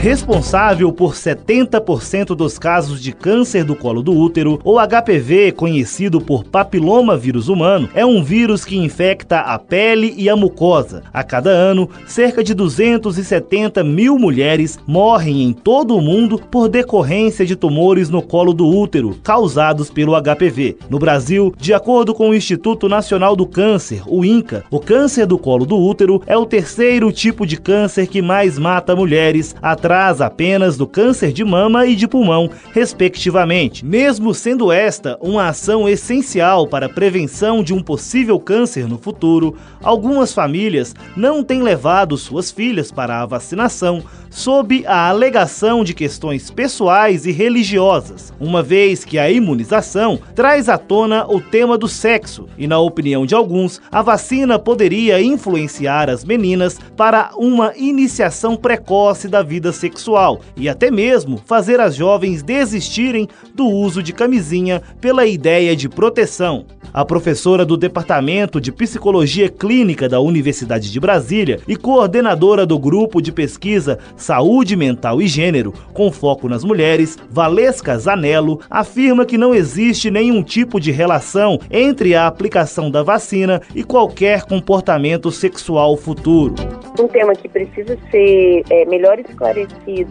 [0.00, 6.42] Responsável por 70% dos casos de câncer do colo do útero, o HPV, conhecido por
[6.42, 11.02] papiloma vírus humano, é um vírus que infecta a pele e a mucosa.
[11.12, 17.44] A cada ano, cerca de 270 mil mulheres morrem em todo o mundo por decorrência
[17.44, 20.78] de tumores no colo do útero, causados pelo HPV.
[20.88, 25.36] No Brasil, de acordo com o Instituto Nacional do Câncer, o INCA, o câncer do
[25.36, 30.20] colo do útero é o terceiro tipo de câncer que mais mata mulheres atrás atrás
[30.20, 33.84] apenas do câncer de mama e de pulmão, respectivamente.
[33.84, 39.56] Mesmo sendo esta uma ação essencial para a prevenção de um possível câncer no futuro,
[39.82, 46.50] algumas famílias não têm levado suas filhas para a vacinação sob a alegação de questões
[46.50, 52.46] pessoais e religiosas, uma vez que a imunização traz à tona o tema do sexo
[52.56, 59.26] e, na opinião de alguns, a vacina poderia influenciar as meninas para uma iniciação precoce
[59.26, 65.26] da vida sexual e até mesmo fazer as jovens desistirem do uso de camisinha pela
[65.26, 66.66] ideia de proteção.
[66.92, 73.22] A professora do Departamento de Psicologia Clínica da Universidade de Brasília e coordenadora do grupo
[73.22, 79.54] de pesquisa Saúde Mental e Gênero, com foco nas mulheres, Valesca Zanello, afirma que não
[79.54, 86.56] existe nenhum tipo de relação entre a aplicação da vacina e qualquer comportamento sexual futuro.
[86.98, 89.69] Um tema que precisa ser é, melhor esclarecido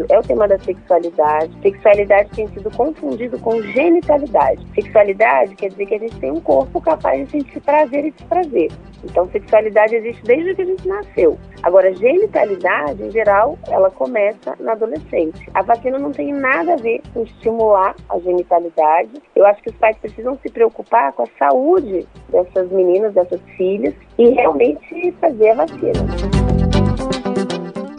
[0.10, 1.52] é o tema da sexualidade.
[1.62, 4.66] Sexualidade tem sido confundido com genitalidade.
[4.74, 8.72] Sexualidade quer dizer que a gente tem um corpo capaz de sentir prazer e desprazer.
[9.04, 11.38] Então, sexualidade existe desde que a gente nasceu.
[11.64, 15.48] Agora, genitalidade, em geral, ela começa na adolescência.
[15.54, 19.12] A vacina não tem nada a ver com estimular a genitalidade.
[19.36, 23.94] Eu acho que os pais precisam se preocupar com a saúde dessas meninas, dessas filhas,
[24.18, 26.39] e realmente fazer a vacina.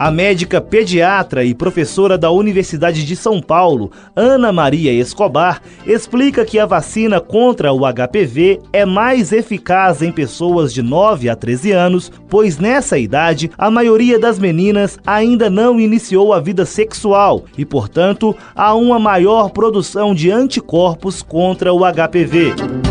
[0.01, 6.57] A médica pediatra e professora da Universidade de São Paulo, Ana Maria Escobar, explica que
[6.57, 12.11] a vacina contra o HPV é mais eficaz em pessoas de 9 a 13 anos,
[12.27, 18.35] pois nessa idade a maioria das meninas ainda não iniciou a vida sexual e, portanto,
[18.55, 22.90] há uma maior produção de anticorpos contra o HPV.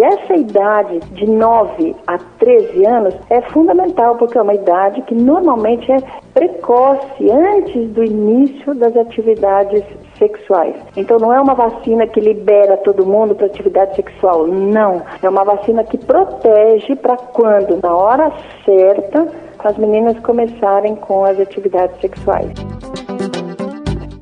[0.00, 5.14] E essa idade de 9 a 13 anos é fundamental, porque é uma idade que
[5.14, 5.98] normalmente é
[6.32, 9.84] precoce, antes do início das atividades
[10.16, 10.74] sexuais.
[10.96, 15.02] Então não é uma vacina que libera todo mundo para atividade sexual, não.
[15.22, 18.32] É uma vacina que protege para quando, na hora
[18.64, 19.28] certa,
[19.58, 22.48] as meninas começarem com as atividades sexuais.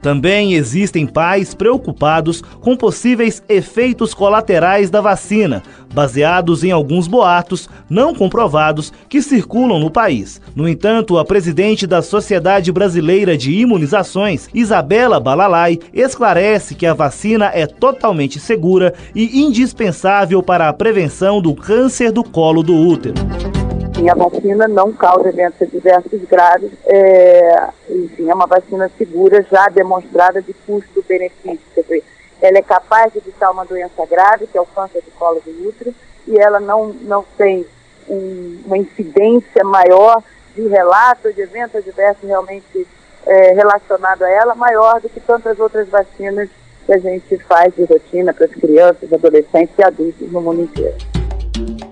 [0.01, 8.15] Também existem pais preocupados com possíveis efeitos colaterais da vacina, baseados em alguns boatos não
[8.15, 10.41] comprovados que circulam no país.
[10.55, 17.51] No entanto, a presidente da Sociedade Brasileira de Imunizações, Isabela Balalai, esclarece que a vacina
[17.53, 23.58] é totalmente segura e indispensável para a prevenção do câncer do colo do útero
[23.99, 29.69] enfim, a vacina não causa eventos adversos graves, é, enfim, é uma vacina segura, já
[29.69, 32.05] demonstrada de custo-benefício, quer dizer,
[32.41, 35.69] ela é capaz de evitar uma doença grave, que é o câncer do colo do
[35.69, 35.93] útero,
[36.29, 37.67] e ela não, não tem
[38.09, 40.23] um, uma incidência maior
[40.55, 42.87] de relato de eventos adversos realmente
[43.27, 46.49] é, relacionado a ela, maior do que tantas outras vacinas
[46.87, 51.88] que a gente faz de rotina para as crianças, adolescentes e adultos no mundo inteiro.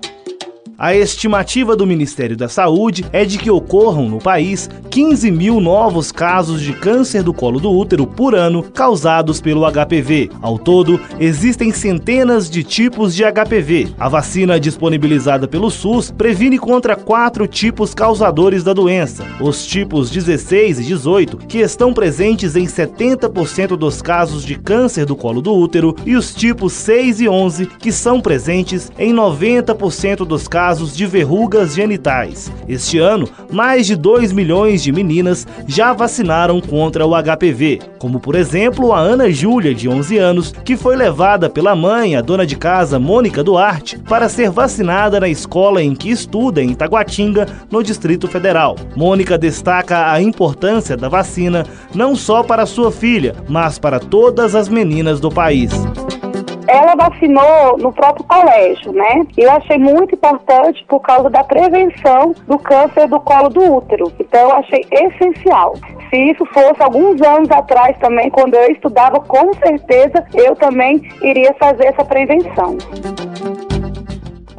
[0.79, 6.11] A estimativa do Ministério da Saúde é de que ocorram no país 15 mil novos
[6.11, 10.29] casos de câncer do colo do útero por ano causados pelo HPV.
[10.39, 13.95] Ao todo, existem centenas de tipos de HPV.
[13.97, 20.81] A vacina disponibilizada pelo SUS previne contra quatro tipos causadores da doença: os tipos 16
[20.81, 25.95] e 18, que estão presentes em 70% dos casos de câncer do colo do útero,
[26.05, 31.05] e os tipos 6 e 11, que são presentes em 90% dos casos casos de
[31.05, 32.51] verrugas genitais.
[32.67, 38.35] Este ano, mais de 2 milhões de meninas já vacinaram contra o HPV, como por
[38.35, 42.57] exemplo a Ana Júlia, de 11 anos, que foi levada pela mãe, a dona de
[42.57, 48.27] casa Mônica Duarte, para ser vacinada na escola em que estuda em Taguatinga, no Distrito
[48.27, 48.75] Federal.
[48.93, 51.65] Mônica destaca a importância da vacina
[51.95, 55.71] não só para sua filha, mas para todas as meninas do país
[56.67, 59.25] ela vacinou no próprio colégio, né?
[59.37, 64.11] Eu achei muito importante por causa da prevenção do câncer do colo do útero.
[64.19, 65.73] Então eu achei essencial.
[66.09, 71.53] Se isso fosse alguns anos atrás também, quando eu estudava, com certeza eu também iria
[71.59, 72.77] fazer essa prevenção.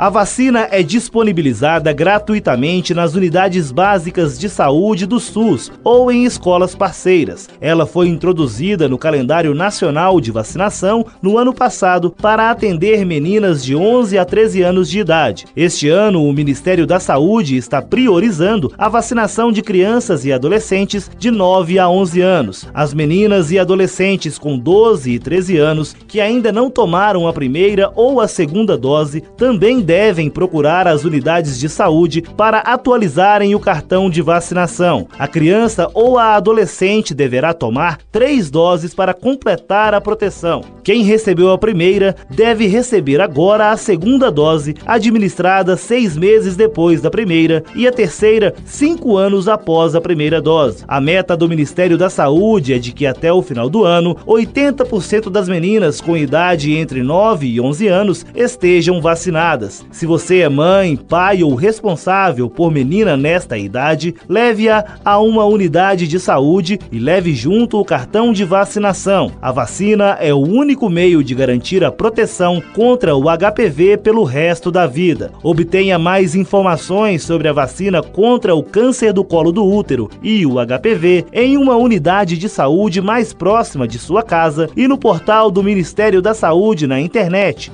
[0.01, 6.73] A vacina é disponibilizada gratuitamente nas unidades básicas de saúde do SUS ou em escolas
[6.73, 7.49] parceiras.
[7.61, 13.75] Ela foi introduzida no calendário nacional de vacinação no ano passado para atender meninas de
[13.75, 15.47] 11 a 13 anos de idade.
[15.57, 21.33] Este ano, o Ministério da Saúde está priorizando a vacinação de crianças e adolescentes de
[21.33, 22.69] 9 a 11 anos.
[22.73, 27.91] As meninas e adolescentes com 12 e 13 anos que ainda não tomaram a primeira
[27.97, 34.11] ou a segunda dose também devem procurar as unidades de saúde para atualizarem o cartão
[34.11, 35.09] de vacinação.
[35.19, 40.61] A criança ou a adolescente deverá tomar três doses para completar a proteção.
[40.85, 47.11] Quem recebeu a primeira deve receber agora a segunda dose, administrada seis meses depois da
[47.11, 50.85] primeira, e a terceira cinco anos após a primeira dose.
[50.87, 55.31] A meta do Ministério da Saúde é de que até o final do ano, 80%
[55.31, 59.78] das meninas com idade entre 9 e 11 anos estejam vacinadas.
[59.91, 66.07] Se você é mãe, pai ou responsável por menina nesta idade, leve-a a uma unidade
[66.07, 69.33] de saúde e leve junto o cartão de vacinação.
[69.41, 74.71] A vacina é o único meio de garantir a proteção contra o HPV pelo resto
[74.71, 75.33] da vida.
[75.43, 80.55] Obtenha mais informações sobre a vacina contra o câncer do colo do útero e o
[80.55, 85.63] HPV em uma unidade de saúde mais próxima de sua casa e no portal do
[85.63, 87.71] Ministério da Saúde na internet